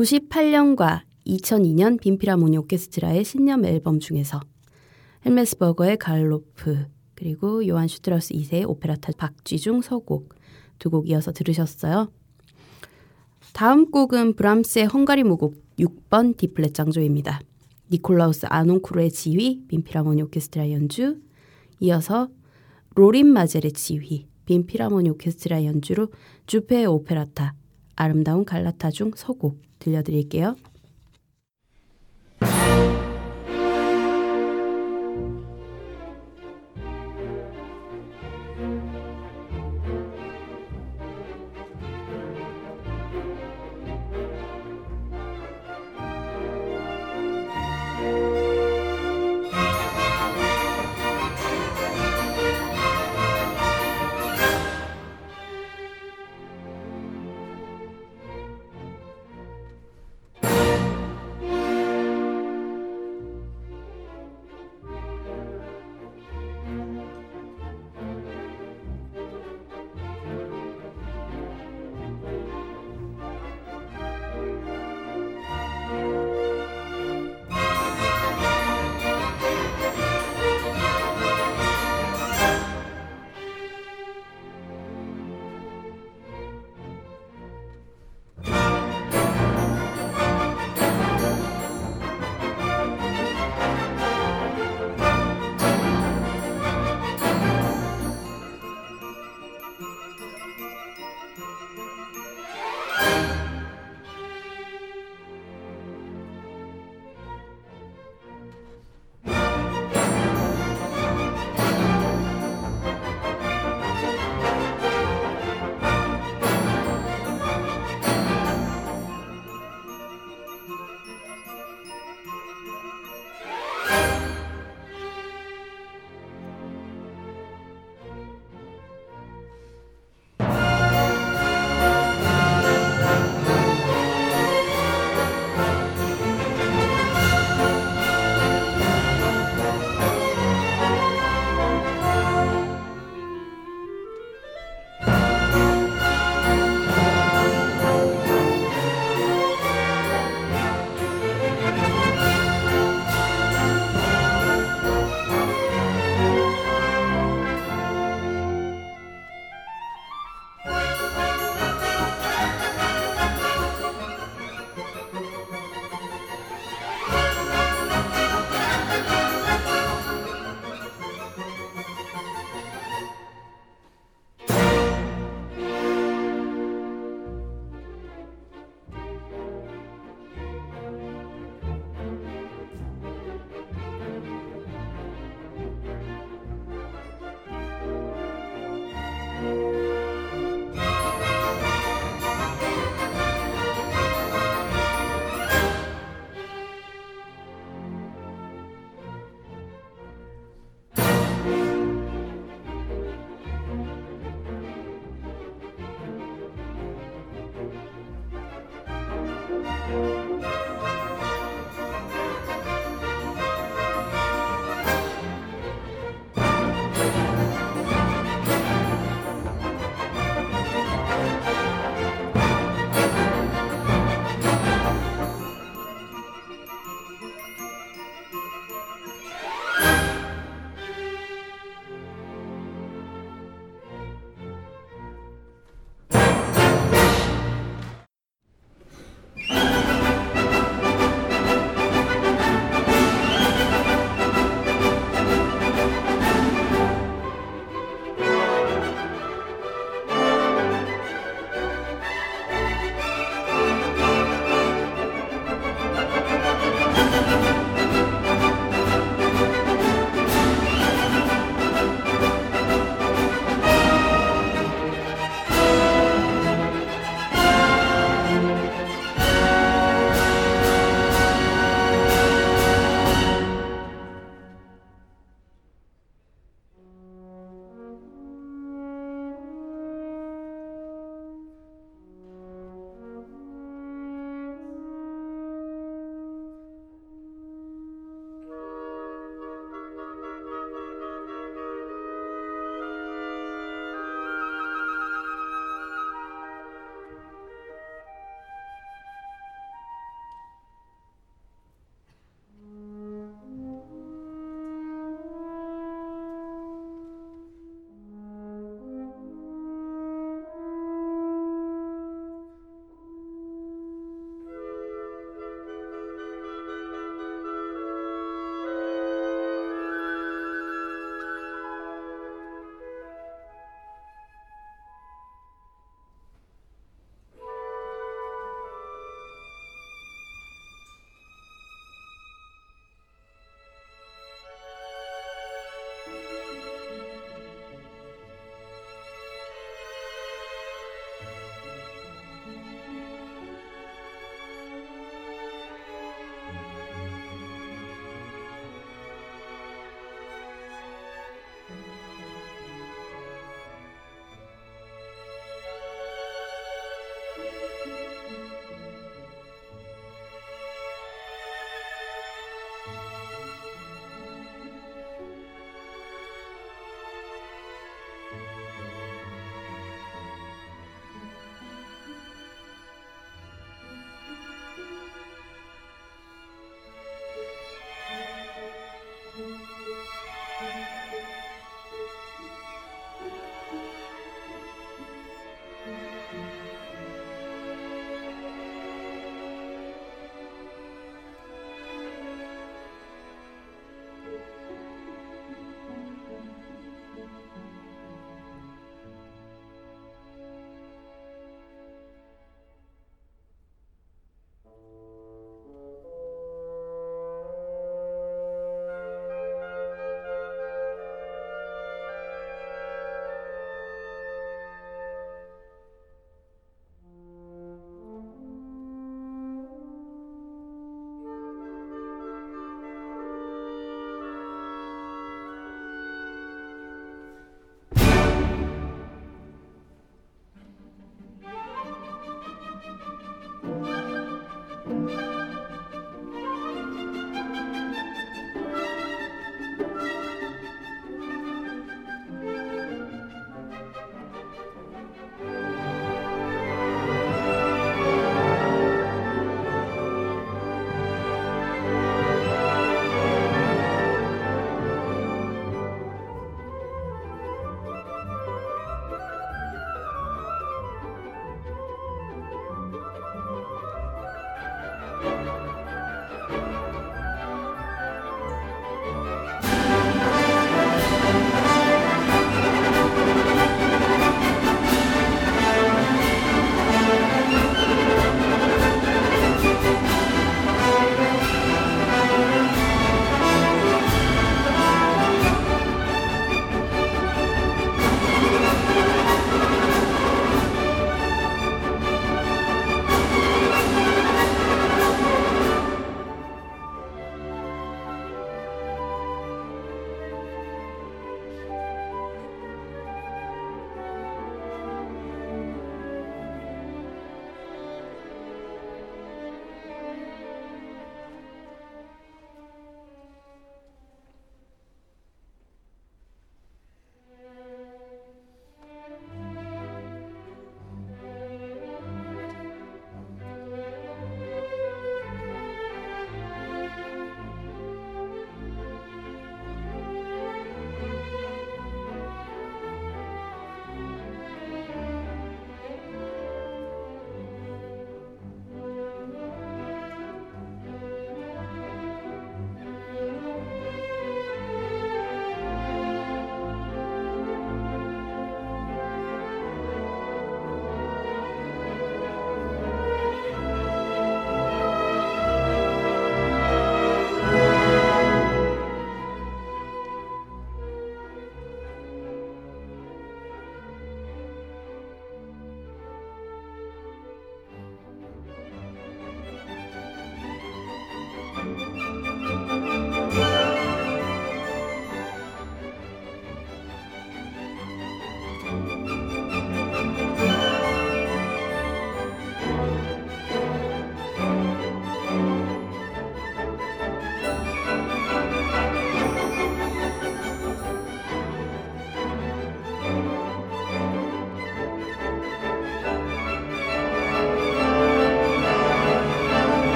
98년과 0.00 1.02
2002년 1.26 2.00
빈 2.00 2.14
필하모니 2.14 2.56
오케스트라의 2.56 3.22
신년 3.22 3.66
앨범 3.66 4.00
중에서 4.00 4.40
헬메스베르거의 5.26 5.98
갈로프 5.98 6.86
그리고 7.14 7.66
요한 7.68 7.86
슈트라우스 7.86 8.32
2세의 8.32 8.66
오페레타 8.66 9.12
박쥐중 9.18 9.82
서곡 9.82 10.34
두 10.78 10.88
곡 10.88 11.10
이어서 11.10 11.32
들으셨어요. 11.32 12.10
다음 13.52 13.90
곡은 13.90 14.36
브람스의 14.36 14.86
헝가리 14.86 15.22
무곡 15.24 15.62
6번 15.78 16.34
D 16.38 16.45
flat 16.45 16.72
장조입니다. 16.72 17.40
니콜라우스 17.92 18.46
아르농쿠르의 18.48 19.10
지휘, 19.10 19.66
빈 19.68 19.81
필하모니 19.81 20.22
오케스트라 20.22 20.70
연주, 20.70 21.18
이어서 21.80 22.30
로린 22.94 23.26
마젤의 23.26 23.72
지휘, 23.72 24.28
빈 24.46 24.62
필하모니 24.62 25.10
오케스트라 25.10 25.64
연주로 25.66 26.08
주페의 26.46 26.86
오페라타, 26.86 27.52
아름다운 27.96 28.46
갈라타 28.46 28.90
중 28.90 29.10
서곡 29.14 29.69
들려드릴게요. 29.80 30.54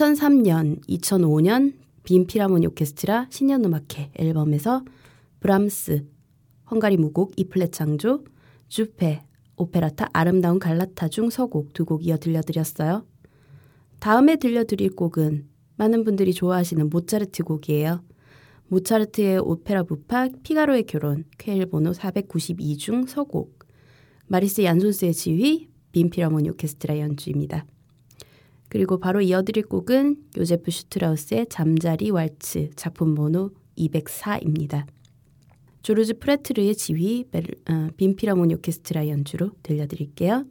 2003년, 0.00 0.80
2005년 0.88 1.74
빈 2.04 2.26
필하모니 2.26 2.66
오케스트라 2.68 3.26
신년음악회 3.28 4.12
앨범에서 4.14 4.82
브람스, 5.40 6.06
헝가리 6.70 6.96
무곡 6.96 7.34
E 7.36 7.43
flat 7.43 7.70
장조, 7.70 8.24
주페, 8.68 9.20
오페레타 9.56 10.08
아름다운 10.14 10.58
갈라테아 10.58 11.08
중 11.08 11.28
서곡 11.28 11.74
두 11.74 11.84
곡 11.84 12.06
이어 12.06 12.16
들려드렸어요. 12.16 13.04
다음에 13.98 14.36
들려드릴 14.36 14.96
곡은 14.96 15.46
많은 15.76 16.04
분들이 16.04 16.32
좋아하시는 16.32 16.88
모차르트 16.88 17.42
곡이에요. 17.42 18.02
모차르트의 18.68 19.40
오페라 19.40 19.82
부파 19.82 20.42
피가로의 20.42 20.84
결혼 20.84 21.24
쾨헬 21.36 21.66
번호 21.66 21.92
492중 21.92 23.06
서곡 23.06 23.66
마리스 24.28 24.62
얀손스의 24.62 25.12
지휘 25.12 25.68
빈 25.92 26.08
필하모니 26.08 26.48
오케스트라 26.48 26.98
연주입니다. 27.00 27.66
그리고 28.70 28.98
바로 28.98 29.20
이어드릴 29.20 29.66
곡은 29.66 30.16
요제프 30.38 30.70
슈트라우스의 30.70 31.48
잠자리 31.50 32.10
왈츠 32.10 32.70
작품 32.76 33.14
번호 33.14 33.50
204입니다. 33.76 34.86
조르즈 35.82 36.18
프레트르의 36.20 36.76
지휘 36.76 37.24
어, 37.68 37.88
빈 37.96 38.14
피라모니 38.14 38.54
오케스트라 38.54 39.08
연주로 39.08 39.50
들려드릴게요. 39.64 40.44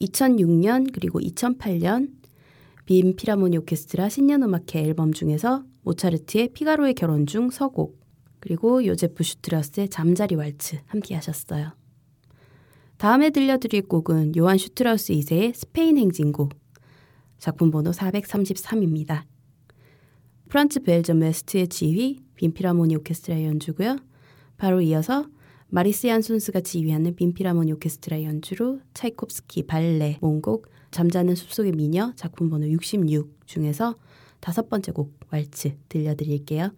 2006년 0.00 0.90
그리고 0.92 1.20
2008년 1.20 2.12
빈 2.84 3.16
필하모니 3.16 3.56
오케스트라 3.58 4.08
신년음악회 4.08 4.80
앨범 4.80 5.12
중에서 5.12 5.64
모차르트의 5.82 6.48
피가로의 6.52 6.94
결혼 6.94 7.26
중 7.26 7.50
서곡 7.50 8.00
그리고 8.40 8.84
요제프 8.84 9.22
슈트라우스의 9.22 9.88
잠자리 9.88 10.34
왈츠 10.34 10.80
함께 10.86 11.14
하셨어요. 11.14 11.72
다음에 12.96 13.30
들려드릴 13.30 13.82
곡은 13.88 14.36
요한 14.36 14.56
슈트라우스 14.56 15.12
2세의 15.12 15.54
스페인 15.54 15.98
행진곡 15.98 16.54
작품 17.38 17.70
번호 17.70 17.90
433입니다. 17.90 19.24
프란츠 20.48 20.80
벨저 20.80 21.20
메스트의 21.20 21.68
지휘, 21.68 22.20
빈 22.36 22.52
필하모니 22.52 22.96
오케스트라 22.96 23.42
연주고요. 23.42 23.98
바로 24.56 24.80
이어서 24.80 25.26
마리스 25.68 26.06
얀손스가 26.06 26.60
지휘하는 26.60 27.16
빈피라모니 27.16 27.72
오케스트라 27.72 28.22
연주로 28.22 28.80
차이콥스키 28.94 29.66
발레 29.66 30.18
몽곡 30.20 30.68
잠자는 30.92 31.34
숲속의 31.34 31.72
미녀 31.72 32.12
작품 32.14 32.48
번호 32.48 32.68
66 32.68 33.46
중에서 33.46 33.96
다섯 34.40 34.68
번째 34.68 34.92
곡 34.92 35.18
왈츠 35.30 35.76
들려드릴게요. 35.88 36.70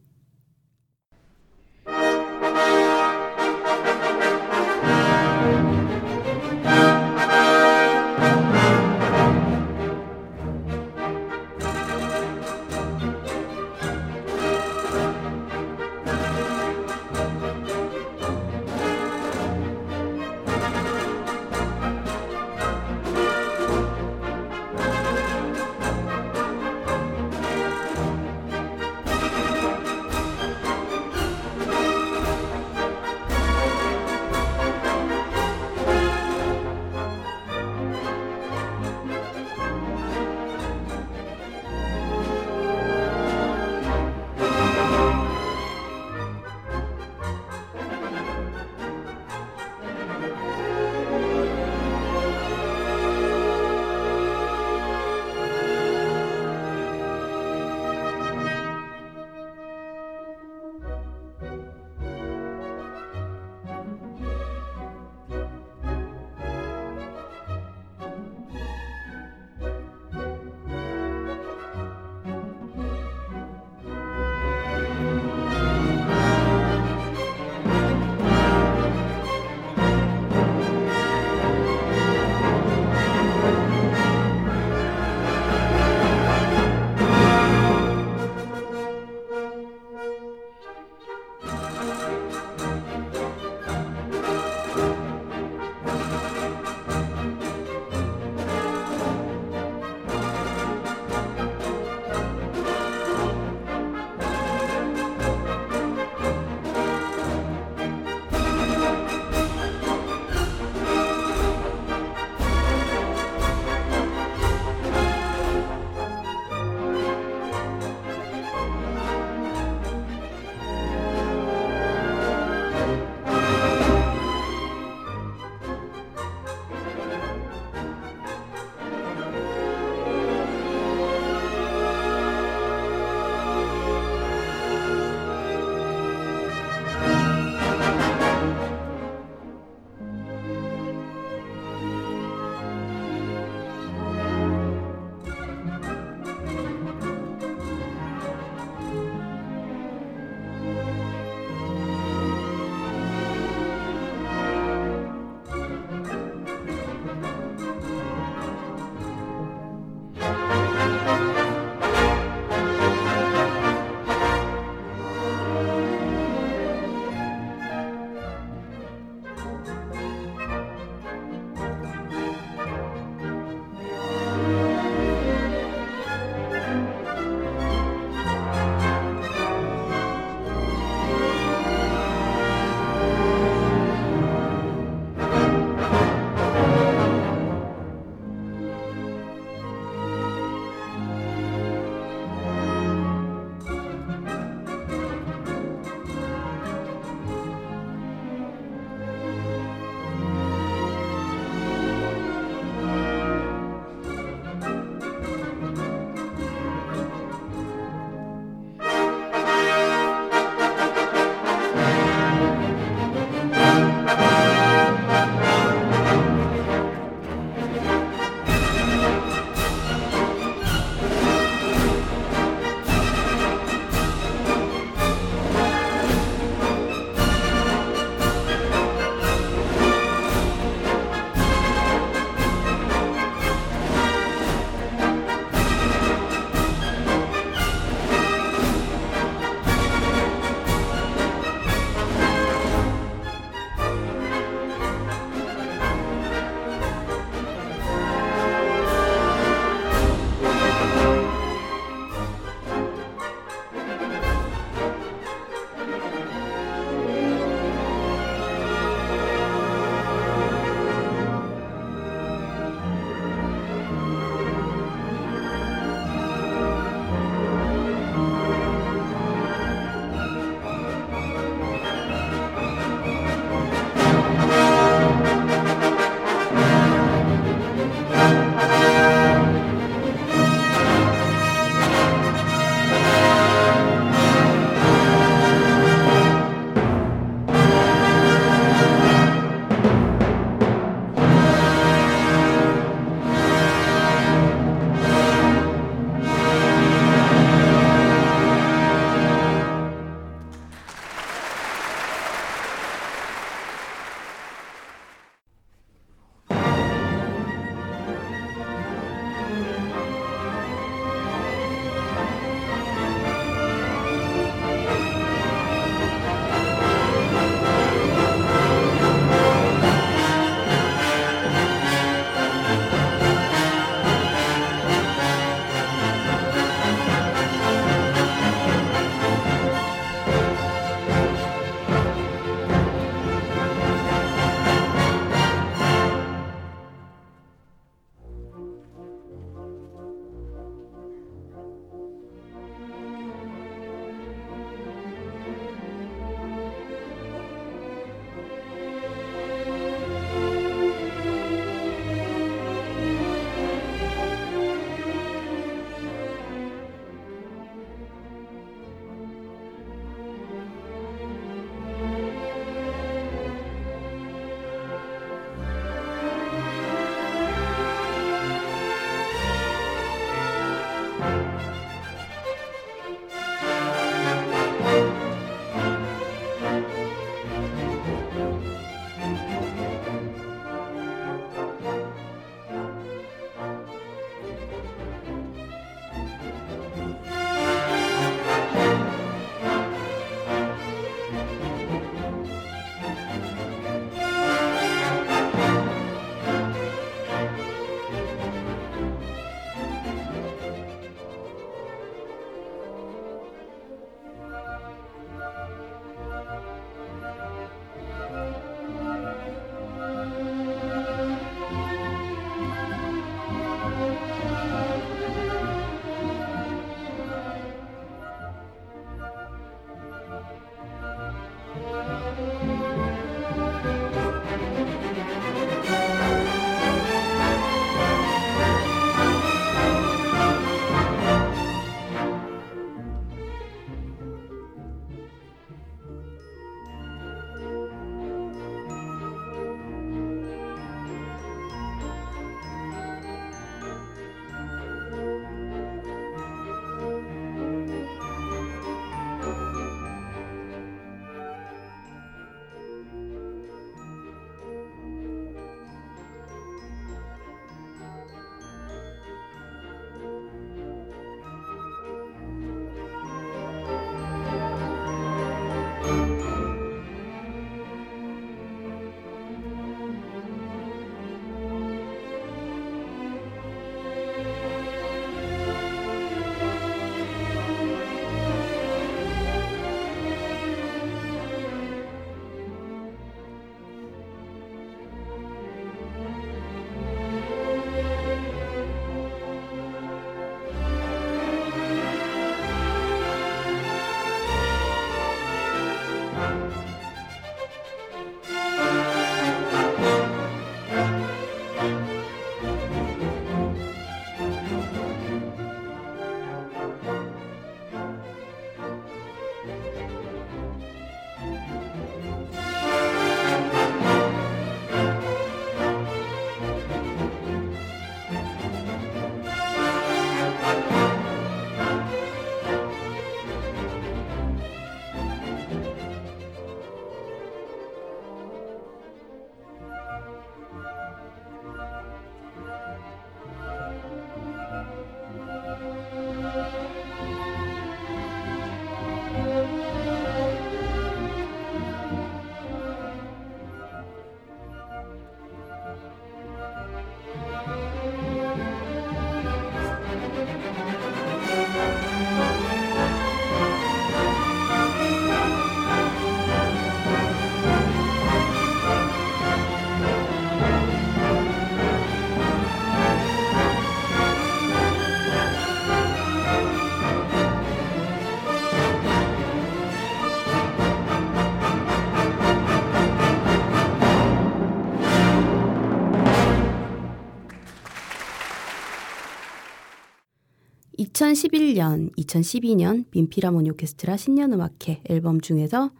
2011년, 581.33 582.15
2012년 582.17 583.11
빈 583.11 583.26
필하모니 583.26 583.71
오케스트라 583.71 584.17
신년음악회 584.17 585.03
앨범 585.11 585.41
중에서 585.41 585.91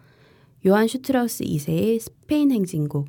요한 0.67 0.89
슈트라우스 0.89 1.45
2세의 1.45 2.01
스페인 2.01 2.51
행진곡, 2.51 3.09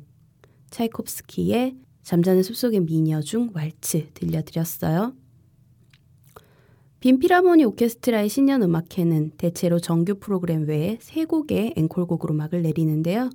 차이콥스키의 0.70 1.76
잠자는 2.02 2.42
숲속의 2.42 2.80
미녀 2.80 3.20
중 3.20 3.50
왈츠 3.54 4.08
들려드렸어요. 4.14 5.14
빈 7.00 7.16
필하모니 7.16 7.64
오케스트라의 7.64 8.28
신년 8.28 8.62
음악회는 8.62 9.32
대체로 9.38 9.78
정규 9.78 10.16
프로그램 10.16 10.68
외에 10.68 10.98
세 11.00 11.24
곡의 11.24 11.74
앵콜곡으로 11.76 12.34
막을 12.34 12.62
내리는데요. 12.62 13.30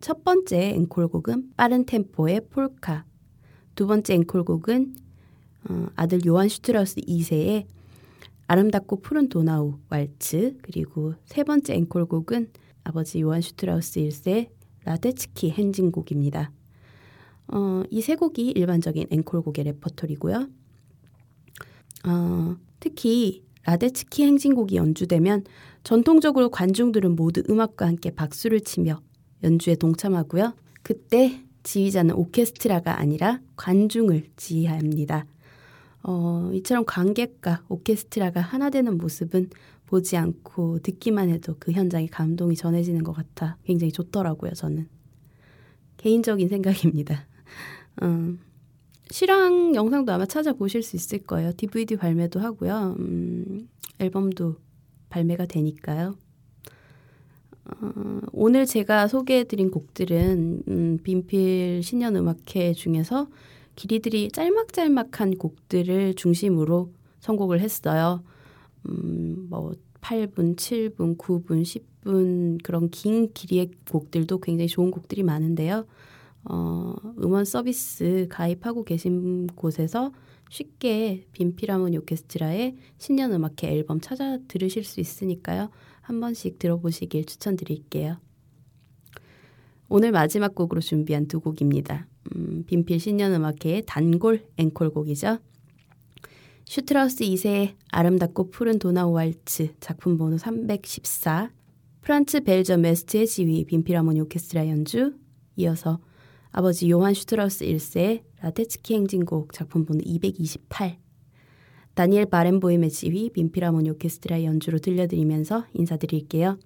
첫 0.00 0.24
번째 0.24 0.70
앵콜곡은 0.70 1.52
빠른 1.56 1.86
템포의 1.86 2.48
폴카, 2.50 3.04
두 3.76 3.86
번째 3.86 4.14
앵콜곡은 4.14 4.96
어, 5.68 5.86
아들 5.94 6.24
요한 6.26 6.48
슈트라우스 6.48 6.96
2세의 7.02 7.66
아름답고 8.48 9.00
푸른 9.00 9.28
도나우 9.28 9.78
왈츠 9.90 10.56
그리고 10.62 11.14
세 11.24 11.44
번째 11.44 11.74
앵콜곡은 11.74 12.50
아버지 12.82 13.20
요한 13.20 13.42
슈트라우스 13.42 14.00
1세 14.00 14.48
라데츠키 14.84 15.50
행진곡입니다. 15.50 16.50
어, 17.48 17.82
이 17.90 18.00
세 18.00 18.14
곡이 18.16 18.50
일반적인 18.50 19.06
앵콜곡의 19.10 19.64
레퍼토리고요. 19.64 20.48
어, 22.06 22.56
특히 22.80 23.44
라데츠키 23.64 24.24
행진곡이 24.24 24.76
연주되면 24.76 25.44
전통적으로 25.84 26.48
관중들은 26.48 27.16
모두 27.16 27.42
음악과 27.50 27.86
함께 27.86 28.10
박수를 28.10 28.62
치며 28.62 29.02
연주에 29.42 29.74
동참하고요. 29.76 30.54
그때 30.82 31.44
지휘자는 31.64 32.14
오케스트라가 32.14 32.98
아니라 32.98 33.40
관중을 33.56 34.28
지휘합니다. 34.36 35.26
어, 36.10 36.50
이처럼 36.54 36.86
관객과 36.86 37.64
오케스트라가 37.68 38.40
하나 38.40 38.70
되는 38.70 38.96
모습은 38.96 39.50
보지 39.84 40.16
않고 40.16 40.78
듣기만 40.78 41.28
해도 41.28 41.56
그 41.58 41.70
현장에 41.72 42.06
감동이 42.06 42.56
전해지는 42.56 43.04
것 43.04 43.12
같아 43.12 43.58
굉장히 43.64 43.92
좋더라고요, 43.92 44.52
저는. 44.52 44.88
개인적인 45.98 46.48
생각입니다. 46.48 47.26
음, 48.02 48.40
실황 49.10 49.74
영상도 49.74 50.10
아마 50.10 50.24
찾아보실 50.24 50.82
수 50.82 50.96
있을 50.96 51.18
거예요. 51.18 51.52
DVD 51.54 51.96
발매도 51.96 52.40
하고요. 52.40 52.96
음, 52.98 53.68
앨범도 53.98 54.56
발매가 55.10 55.44
되니까요. 55.44 56.16
어, 57.66 58.20
오늘 58.32 58.64
제가 58.64 59.08
소개해드린 59.08 59.70
곡들은 59.70 60.62
음, 60.68 60.98
빈필 61.02 61.82
신년음악회 61.82 62.72
중에서 62.72 63.28
길이들이 63.78 64.30
짤막짤막한 64.32 65.38
곡들을 65.38 66.14
중심으로 66.14 66.92
선곡을 67.20 67.60
했어요. 67.60 68.24
음, 68.88 69.46
뭐 69.48 69.72
8분, 70.00 70.56
7분, 70.56 71.16
9분, 71.16 71.62
10분 71.62 72.58
그런 72.64 72.90
긴 72.90 73.32
길이의 73.32 73.70
곡들도 73.88 74.40
굉장히 74.40 74.66
좋은 74.66 74.90
곡들이 74.90 75.22
많은데요. 75.22 75.86
어, 76.50 76.96
음원 77.22 77.44
서비스 77.44 78.26
가입하고 78.28 78.82
계신 78.82 79.46
곳에서 79.46 80.12
쉽게 80.50 81.26
빈 81.30 81.47
필하모니 81.47 81.98
오케스트라의 81.98 82.74
신년 82.96 83.32
음악회 83.32 83.68
앨범 83.68 84.00
찾아 84.00 84.38
들으실 84.48 84.82
수 84.82 84.98
있으니까요. 84.98 85.70
한 86.00 86.18
번씩 86.18 86.58
들어보시길 86.58 87.26
추천드릴게요. 87.26 88.16
오늘 89.88 90.10
마지막 90.10 90.56
곡으로 90.56 90.80
준비한 90.80 91.28
두 91.28 91.38
곡입니다. 91.38 92.08
음, 92.36 92.64
빈필 92.66 93.00
신년음악회의 93.00 93.84
단골 93.86 94.44
앵콜곡이죠. 94.56 95.38
슈트라우스 96.64 97.24
2세의 97.24 97.74
아름답고 97.90 98.50
푸른 98.50 98.78
도나우 98.78 99.12
왈츠 99.12 99.74
작품 99.80 100.18
번호 100.18 100.36
314 100.36 101.50
프란츠 102.02 102.40
벨저 102.40 102.76
메스트의 102.76 103.26
지휘 103.26 103.64
빈필하모니 103.64 104.20
오케스트라 104.22 104.68
연주 104.68 105.14
이어서 105.56 105.98
아버지 106.50 106.90
요한 106.90 107.14
슈트라우스 107.14 107.64
1세의 107.64 108.22
라데츠키 108.40 108.94
행진곡 108.94 109.52
작품 109.52 109.84
번호 109.86 110.00
228 110.04 110.98
다니엘 111.94 112.26
바렌보임의 112.26 112.90
지휘 112.90 113.30
빈필하모니 113.30 113.90
오케스트라 113.90 114.44
연주로 114.44 114.78
들려드리면서 114.78 115.66
인사드릴게요. 115.72 116.58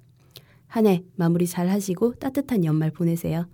한 0.67 0.87
해 0.87 1.05
마무리 1.17 1.47
잘 1.47 1.69
하시고 1.69 2.15
따뜻한 2.15 2.65
연말 2.65 2.91
보내세요. 2.91 3.47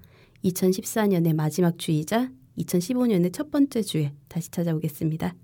2014년의 0.45 1.35
마지막 1.35 1.79
주이자 1.79 2.31
2015년의 2.59 3.33
첫 3.33 3.51
번째 3.51 3.83
주에 3.83 4.13
다시 4.29 4.51
찾아오겠습니다. 4.51 5.35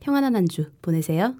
평안한 0.00 0.36
한 0.36 0.46
주 0.46 0.70
보내세요. 0.82 1.36